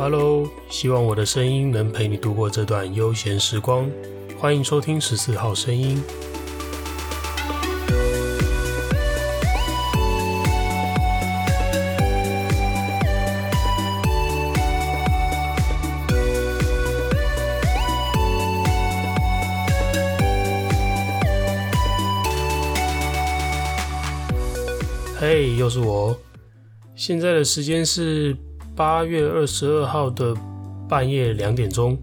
[0.00, 3.90] Hello，希望我的声音能陪你度过这段悠闲时光。
[4.38, 6.00] 欢迎收听十四号声音。
[25.18, 26.16] 嘿，又是我。
[26.94, 28.36] 现在的时间是
[28.78, 30.32] 八月二十二号的
[30.88, 31.98] 半夜两点钟，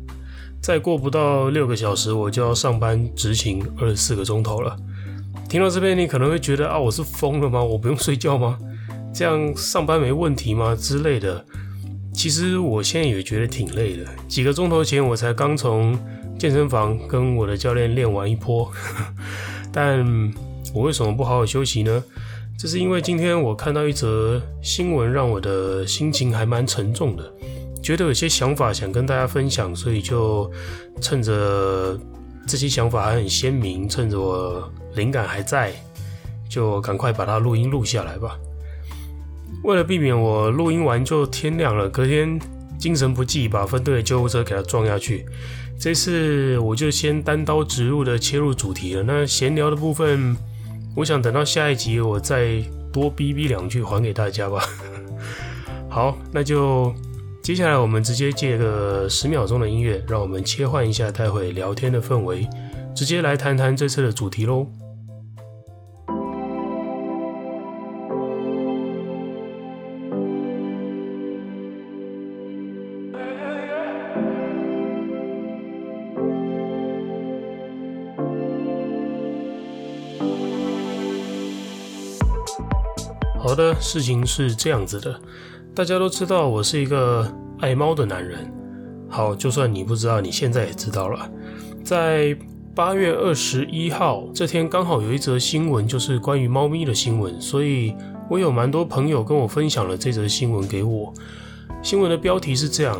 [0.59, 4.75] 再过不到六个小时，我就要上班执勤二十四个钟头了。
[5.48, 7.63] 听到这边，你可能会觉得啊，我是疯了吗？
[7.63, 8.59] 我不用睡觉吗？
[9.13, 10.75] 这样上班没问题吗？
[10.77, 11.45] 之类的。
[12.13, 14.05] 其实我现在也觉得挺累的。
[14.27, 15.98] 几个钟头前，我才刚从
[16.37, 18.70] 健身房跟我的教练练完一波，
[19.71, 20.05] 但
[20.73, 22.03] 我为什么不好好休息呢？
[22.58, 27.34] 这是因为今天我看到一则新闻，让我的心情还蛮沉重的，
[27.84, 30.49] 觉得有些想法想跟大家分享，所以就
[31.02, 31.99] 趁着
[32.48, 35.74] 这些想法还很鲜明，趁着我灵感还在，
[36.49, 38.40] 就赶快把它录音录下来吧。
[39.63, 42.40] 为了避免我录音完就天亮了，隔天
[42.79, 45.26] 精神不济，把分队的救护车给它撞下去，
[45.77, 49.04] 这次我就先单刀直入的切入主题了。
[49.04, 50.38] 那闲聊的部分。
[50.96, 54.63] 我想等到下一集，我再多逼逼两句还给大家吧。
[55.90, 56.93] 好，那就
[57.41, 62.48] 接下来我们直接借个十秒钟的音乐，让我们切换一下待会聊天的氛围，
[62.96, 64.68] 直接来谈谈这次的主题喽。
[83.86, 85.16] 事情是这样子的，
[85.75, 88.51] 大家都知道我是一个爱猫的男人。
[89.07, 91.29] 好，就算你不知道，你现在也知道了。
[91.84, 92.35] 在
[92.74, 97.94] 八月二十一号这天，刚好有一则新闻，就是关于猫咪的新闻，所以
[98.28, 101.13] 我有蛮多朋友跟我分享了这则新闻给我。
[101.84, 103.00] 新闻的标题是这样：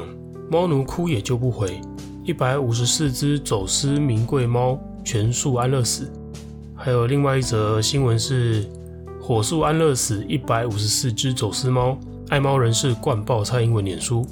[0.52, 1.82] 猫奴哭也救不回，
[2.24, 6.14] 一百五十四只走私名贵猫全数安乐死。
[6.76, 8.70] 还有另外一则新闻是。
[9.28, 11.98] 火速安乐死一百五十四只走私猫，
[12.30, 14.24] 爱猫人士灌爆蔡英文脸书。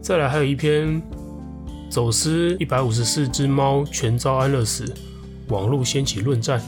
[0.00, 1.02] 再来还有一篇，
[1.90, 4.94] 走私一百五十四只猫全遭安乐死，
[5.48, 6.62] 网络掀起论战。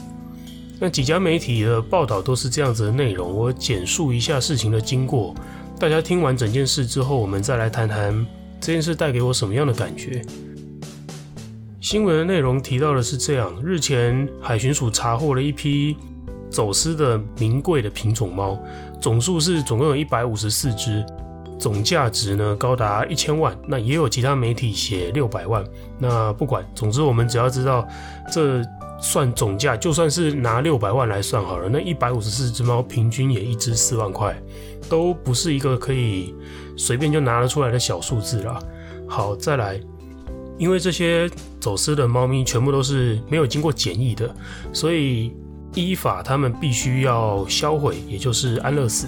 [0.81, 5.33] 那几家媒体的报道都是这样子的内容，我简述一下事情的经过。
[5.79, 8.27] 大家听完整件事之后，我们再来谈谈
[8.59, 10.21] 这件事带给我什么样的感觉。
[11.79, 15.95] 新闻的内容提到的是这样：日前海巡署查获了一批。
[16.55, 18.57] 走私的名贵的品种猫，
[19.01, 21.05] 总数是总共有一百五十四只，
[21.59, 23.53] 总价值呢高达一千万。
[23.67, 25.61] 那也有其他媒体写六百万。
[25.99, 27.85] 那不管，总之我们只要知道
[28.31, 28.63] 这
[29.01, 34.33] 算总价，就算是拿六百万来算好了，那一百五十四只猫平均也一只四万块，
[34.87, 36.33] 都不是一个可以
[36.77, 38.57] 随便就拿得出来的小数字啦。
[39.09, 39.77] 好，再来，
[40.57, 41.29] 因为这些
[41.59, 44.33] 走私的猫咪全部都是没有经过检疫的，
[44.71, 45.33] 所以。
[45.75, 49.07] 依法，他们必须要销毁，也就是安乐死。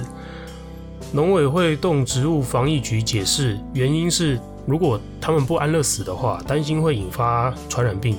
[1.13, 8.17] 农委会动植物防疫局解释，原因是如果他们不安乐死的话，担心会引发传染病，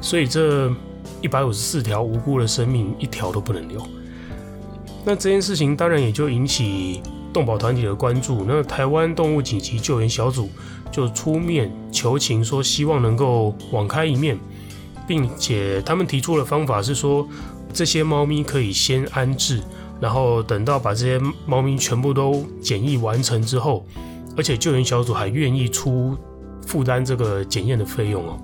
[0.00, 0.72] 所以这
[1.20, 3.84] 一百五十四条无辜的生命一条都不能留。
[5.04, 8.44] 那这件事情当然也就引起动保团体的关注。
[8.46, 10.48] 那台湾动物紧急救援小组
[10.92, 14.38] 就出面求情，说希望能够网开一面，
[15.08, 17.26] 并且他们提出的方法是说。
[17.72, 19.62] 这些猫咪可以先安置，
[20.00, 23.86] 然后等到把这些猫咪全部都检疫完成之后，
[24.36, 26.16] 而且救援小组还愿意出
[26.66, 28.38] 负担这个检验的费用哦。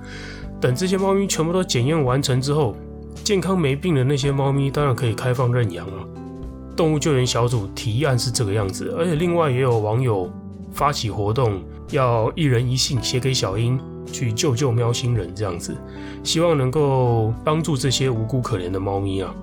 [0.61, 2.77] 等这些猫咪全部都检验完成之后，
[3.23, 6.07] 健康没病的那些猫咪当然可以开放认养了。
[6.77, 10.31] 动物救援小组提案是这个样子，而且另外也有网友
[10.73, 13.79] 发起活动，要一人一信写给小英。
[14.13, 15.77] 去救救喵星人这样子，
[16.23, 19.35] 希望能够帮助这些无辜可怜的猫咪啊。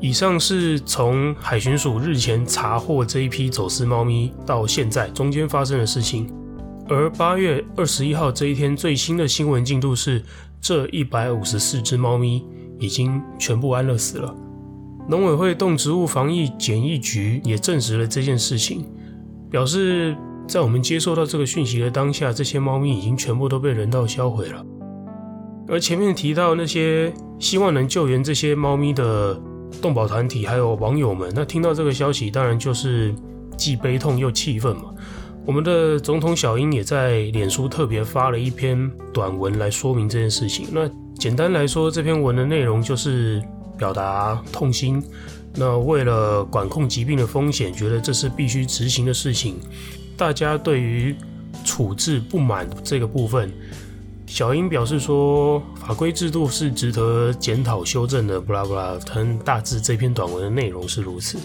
[0.00, 6.28] 以上是从海巡署日前查获这一批走私猫咪到现在中间发生的事情，
[6.88, 10.22] 而八月二十一号这一天最新的新闻进度是，
[10.60, 12.44] 这一百五十四只猫咪
[12.78, 14.34] 已经全部安乐死了。
[15.08, 18.84] 农委会动植物防疫检疫局也证实了这件事情，
[19.50, 20.16] 表示。
[20.48, 24.64] 在我们接受到这个讯息的当下，这些猫咪已经全部都被人道销毁了。
[25.68, 29.40] 而前面提到那些希望能救援这些猫咪的
[29.80, 33.14] 动保团体还有网友们，那听到这个消息，当然就是
[33.56, 34.92] 既悲痛又气愤嘛。
[35.46, 40.66] 我们的总统小英也在脸书特别发了一篇短文来说明这件事情。
[40.70, 43.42] 那简单来说，这篇文的内容就是
[43.78, 45.02] 表达痛心。
[45.54, 49.56] 那为了管控疾病的风险，觉得这是必须执行的事情。
[50.16, 51.14] 大家对于
[51.64, 53.52] 处置不满这个部分，
[54.26, 58.40] 小英表示说，法规制度是值得检讨修正的。
[58.40, 61.38] 布拉布拉，很大致这篇短文的内容是如此。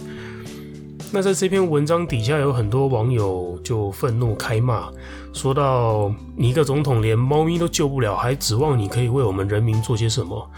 [1.12, 4.90] 那在这篇文章底下，有很多网友就愤怒开骂，
[5.34, 10.50] 说到你一个总统连猫咪都救不了，还指望你可以为我们人民做些什么？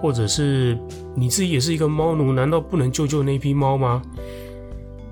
[0.00, 0.78] 或者是
[1.16, 4.00] 你自己也是一个猫奴，难道不能救救那批猫吗？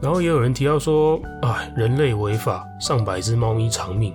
[0.05, 4.13] 然后也有人提到说，啊，人类违法，上百只猫咪偿命。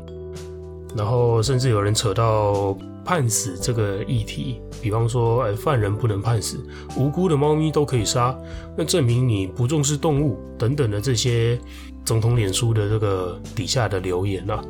[0.95, 4.61] 然后甚至有人扯到判死这个议题。
[4.83, 6.63] 比方说，哎，犯人不能判死，
[6.95, 8.37] 无辜的猫咪都可以杀，
[8.77, 11.59] 那证明你不重视动物等等的这些
[12.05, 14.63] 总统脸书的这个底下的留言啊。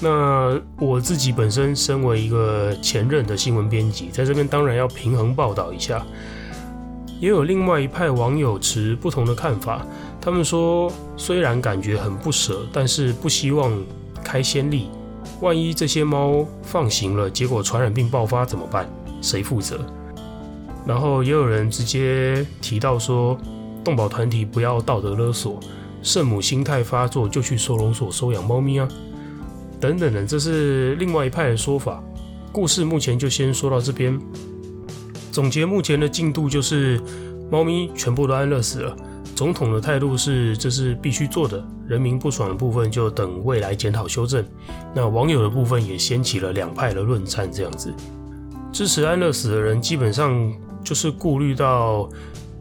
[0.00, 6.02] 那我自己本身身为一个前任的新闻编辑，在这边当然要平衡报道一下。
[7.20, 9.86] 也有另外一派网友持不同的看法，
[10.24, 13.70] 他们说，虽然感觉很不舍，但是不希望
[14.24, 14.88] 开先例，
[15.42, 18.88] 万一这些猫放行了，结果传染病爆发怎么办？
[19.20, 19.84] 谁负责？
[20.86, 23.36] 然后也有人直接提到说，
[23.84, 25.60] 动保团体不要道德勒索，
[26.00, 28.88] 圣母心态发作就去收容所收养猫咪啊，
[29.78, 32.02] 等等的，这是另外一派的说法。
[32.50, 34.18] 故事目前就先说到这边。
[35.30, 36.98] 总结目前的进度就是，
[37.50, 38.96] 猫咪全部都安乐死了。
[39.34, 44.44] 总统的态度是这是必须做的，人民不爽的部分就等未来检讨修正。
[44.94, 47.92] 那网友的部分也掀起了两派的论战，这样子。
[48.72, 50.52] 支持安乐死的人基本上
[50.82, 52.08] 就是顾虑到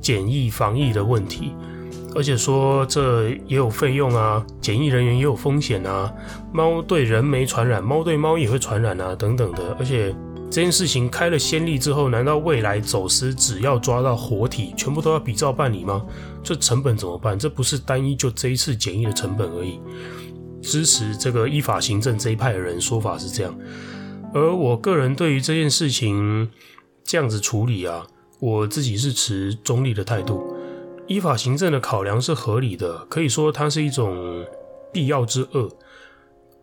[0.01, 1.53] 检疫防疫的问题，
[2.15, 6.11] 而且说这也有费用啊，检疫人员也有风险啊，
[6.51, 9.75] 猫对人没传染，猫对猫也会传染啊，等等的。
[9.79, 10.13] 而且
[10.53, 16.05] 这件事情开了先例之后，难道未来走私只要抓到活体，全部都要比照办理吗？
[16.43, 17.39] 这成本怎么办？
[17.39, 19.79] 这不是单一就这一次检疫的成本而已。
[20.61, 23.57] 支持这个依法行政这一派的人说法是这样。
[24.31, 26.47] 而我个人对于这件事情
[27.03, 28.05] 这样子处理啊，
[28.39, 30.55] 我自己是持中立的态度。
[31.07, 34.45] 依法行政的考量是合理的，可以说它是一种
[34.91, 35.71] 必要之恶。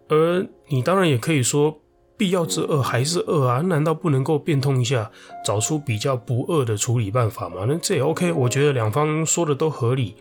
[0.09, 1.81] 而你当然也可以说，
[2.21, 3.63] 必要之恶还是恶啊？
[3.63, 5.11] 难道不能够变通一下，
[5.43, 7.65] 找出比较不恶的处理办法吗？
[7.67, 10.15] 那这也 OK，我觉得两方说的都合理，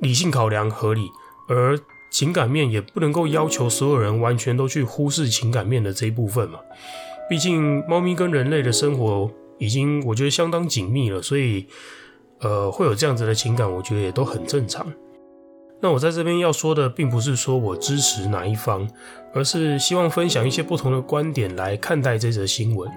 [0.00, 1.08] 理性考量合理，
[1.48, 1.78] 而。
[2.08, 6.58] 情感面也不能够要求所有人完全都去忽视情感面的这一部分嘛，
[7.28, 11.66] 毕竟猫咪跟人类的生活已经我觉得相当紧密了，所以
[12.40, 14.86] 呃会有这样子的情感，我觉得也都很正常。
[15.80, 18.88] 那我在这边要说的，并不是说我支持哪一方，
[19.34, 22.90] 而是希望分享一些不同的观点来看待这则新闻。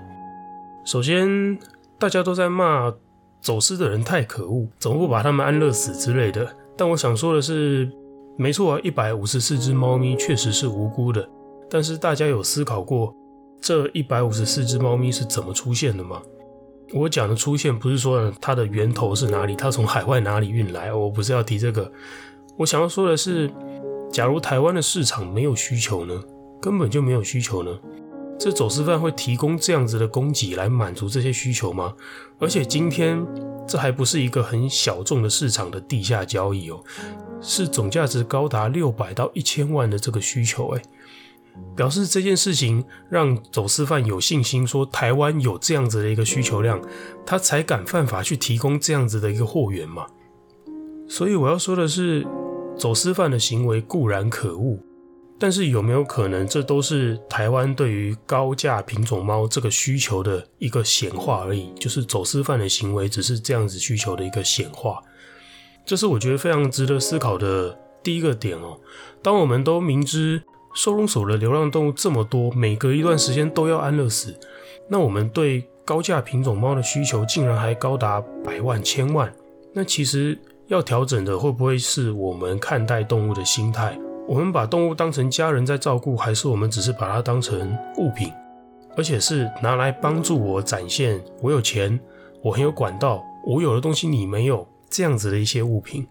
[0.86, 1.58] 首先，
[1.98, 2.94] 大家都在骂
[3.42, 6.48] 走私的人太可恶，怎么不把他们安乐死之类的？
[6.78, 7.92] 但我想说的是。
[8.42, 11.28] 没错啊，一百五十四只猫咪确实是无辜的，
[11.70, 13.14] 但是大家有思考过
[13.60, 16.22] 这一百五十四只猫咪是怎么出现的吗？
[16.94, 21.92] 我讲的出现不是说它的源头是哪里，它从海外哪里运来，我不是要提这个。
[22.60, 23.50] 我想要说的是，
[24.12, 26.22] 假如台湾的市场没有需求呢？
[26.62, 27.72] 根本就没有需求呢？
[28.38, 31.94] 这走私犯会提供这样子的供给来满足这些需求吗？
[32.38, 33.26] 而且今天
[33.66, 36.84] 这还不是一个很小众的市场的地下交易哦。
[37.40, 40.82] 是总价值高达六百到一千万的这个需求，哎，
[41.78, 46.82] 表示这件事情让走私犯有信心，说台湾有这样子的一个需求量，
[47.26, 50.06] 他才敢犯法去提供这样子的一个货源嘛。
[51.08, 52.28] 所以我要说的是，
[52.80, 54.80] 走私犯的行为固然可恶，
[55.38, 61.74] 但是有没有可能这都是台湾对于高价品种猫这个需求的一个显化而已？
[61.78, 65.02] 就是走私犯的行为只是这样子需求的一个显化。
[65.86, 68.80] 这是我觉得非常值得思考的第一个点哦。
[69.22, 70.42] 当我们都明知
[70.74, 74.34] 收容所的流浪动物这么多，每隔一段时间都要安乐死，
[74.88, 79.34] 那我们对高价品种猫的需求竟然还高达百万、千万，
[79.74, 83.98] 那其实要调整的会不会是我们看待动物的心态？
[84.28, 88.32] 我们把动物当成家人在照顾，还是我们只是把它当成物品，
[88.96, 92.00] 而且是拿来帮助我展现我有钱，
[92.44, 94.68] 我很有管道，我有的东西你没有。
[94.92, 96.08] 这样子的一些物品，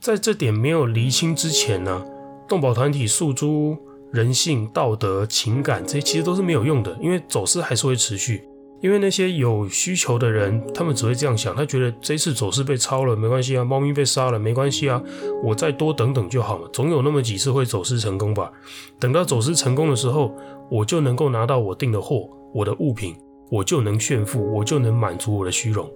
[0.00, 2.04] 在这点没有厘清之前呢，
[2.48, 3.76] 动保团体诉诸
[4.12, 8.48] 人性、道德、情感，这些其实都是没有用的，因为走私还是会持续。
[8.84, 15.02] 因为那些有需求的人，他们只会这样想，他觉得这次走势被抄了没关系啊，猫咪被杀了没关系啊，
[15.42, 18.52] 我再多等等就好了，总有那么几次会走私成功吧。
[19.00, 20.36] 等到走私成功的时候，
[20.70, 23.16] 我就能够拿到我订的货，我的物品，
[23.50, 25.90] 我就能炫富，我就能满足我的虚荣。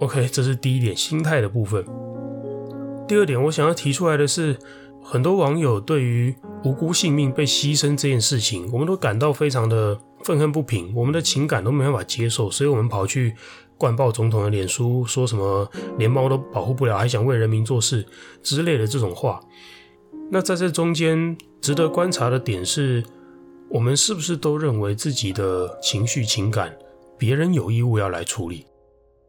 [0.00, 1.84] OK，这是第一点，心态的部分。
[3.06, 4.58] 第二点，我想要提出来的是，
[5.00, 13.34] 很多网友对于无辜性命被牺牲这件事情，我们都感到非常的愤恨不平，我们的情感都没办法接受，所以我们跑去
[13.76, 18.06] 灌爆总统的脸书，说什么连猫都保护不了，还想为人民做事
[18.42, 19.40] 之类的这种话。
[20.30, 23.04] 那在这中间，值得观察的点是，
[23.68, 26.74] 我们是不是都认为自己的情绪情感，
[27.18, 28.64] 别人有义务要来处理？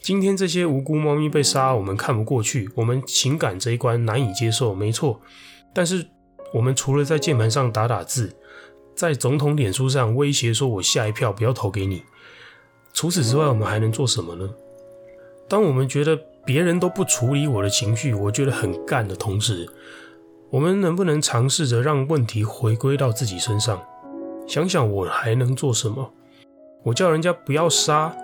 [0.02, 5.20] 今天这些无辜猫咪被杀，我们看不过去，我们情感这一关难以接受，没错。
[5.74, 6.08] 但是
[6.54, 8.34] 我们除了在键盘上打打字，
[8.96, 12.04] 在总统脸书上威胁说“我下一票不要投给你”，
[12.94, 14.50] 除此之外，我们还能做什么呢？
[15.48, 19.70] 当我们觉得别人都不处理我的情绪，我觉得很干的同时，
[20.50, 23.82] 我们能不能尝试着让问题回归到自己身上？
[24.48, 26.12] 想想我还能做什么？
[26.84, 28.16] 我叫人家不要杀。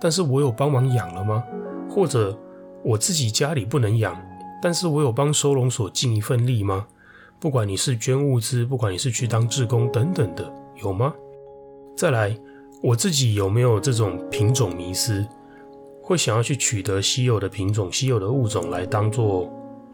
[0.00, 1.42] 但是我有帮忙养了吗？
[1.90, 2.38] 或者
[2.84, 4.16] 我自己家里不能养，
[4.62, 6.86] 但是我有帮收容所尽一份力吗？
[7.40, 10.52] 不管你是捐物资，不管你是去当志工等等的，
[10.82, 11.14] 有吗？
[11.96, 12.36] 再来，
[12.82, 15.26] 我自己有没有这种品种迷思，
[16.02, 19.48] 会想要去取得稀有的品种、稀有的物种来当做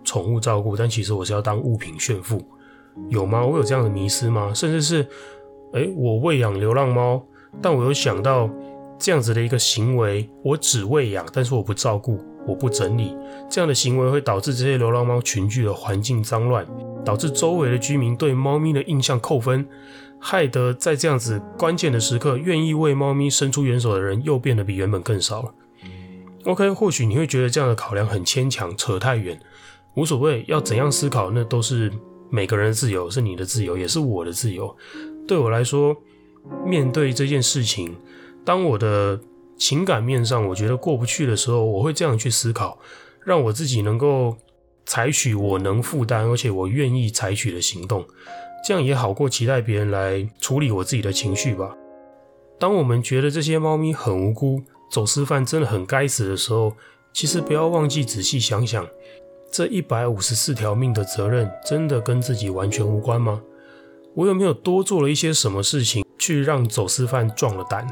[0.05, 0.77] 宠物照顾？
[0.77, 2.43] 但其实我是要当物品炫富，
[3.09, 3.45] 有吗？
[3.45, 4.53] 我有这样的迷思吗？
[4.55, 5.07] 甚至是，
[5.73, 7.23] 诶，我喂养流浪猫，
[7.61, 8.49] 但我有想到。
[8.97, 13.15] 这样子的一个行为，我只喂养，但是我不照顾，我不整理，
[13.51, 16.65] 这样的行为会导致这些流浪猫群聚的环境脏乱，
[17.05, 19.67] 导致周围的居民对猫咪的印象扣分，
[20.19, 25.55] 害得在这样子关键的时刻，愿意为猫咪伸出援手的人又变得比原本更少了。
[26.45, 29.41] OK，或许你会觉得这样的考量很牵强，扯太远，
[29.95, 31.91] 无所谓，要怎样思考，那都是
[32.31, 34.77] 每个人的自由，是你的自由，也是我的自由。
[35.27, 35.97] 对我来说，
[36.67, 37.97] 面对这件事情。
[38.45, 39.19] 当我的
[39.57, 42.79] 情感面上我觉得过不去的时候，我会这样去思考，
[43.25, 44.37] 让我自己能够
[44.87, 48.05] 采取我能负担而且我愿意采取的行动，
[48.67, 51.75] 这样也好过期待别人来处理我自己的情绪吧。
[52.59, 56.75] 当我们觉得这些猫咪很无辜，走私犯真的很该死的时候，
[57.13, 58.87] 其实不要忘记仔细想想，
[59.51, 63.43] 这一百五十四条命的责任真的跟自己完全无关吗？
[64.15, 67.87] 我有没有多做了一些什么事情去让走私犯壮了胆？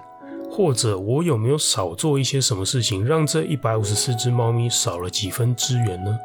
[0.50, 6.18] 或者我有没有少做一些什么事情，让这一百五十四只猫咪少了几分支援呢？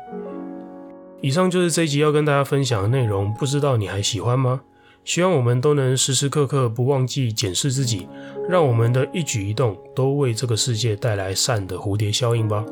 [1.22, 4.62] 以上就是这一集要跟大家分享的内容，不知道你还喜欢吗？
[5.04, 8.08] 希望我们都能时时刻刻不忘记检视自己，
[8.50, 12.64] 让我们的一举一动都为这个世界带来善的蝴蝶效应吧。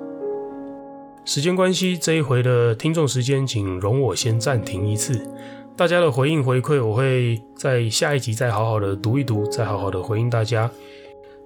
[1.24, 5.26] 时间关系，这一回的听众时间，请容我先暂停一次。
[5.76, 10.70] 大家的回应回馈，我会在下一集再好好的读一读，再好好的回应大家。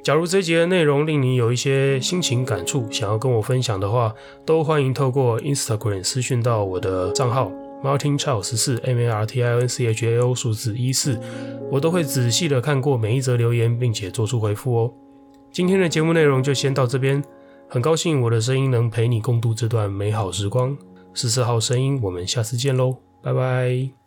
[0.01, 4.13] 假如这集的内容令你有一些心情感触，想要跟我分享的话，
[4.45, 7.51] 都欢迎透过 Instagram 私讯到我的账号
[7.83, 11.19] Martin Chao 十四 M A R T I N C H A O 数字一四，
[11.69, 14.93] 我都会仔细的看过每一则留言，并且做出回复哦。
[15.51, 17.23] 今天的节目内容就先到这边，
[17.67, 20.77] 很高兴我的声音能陪你共度这段美好时光。
[21.13, 23.98] 十四号声音，我们下次见喽，拜拜。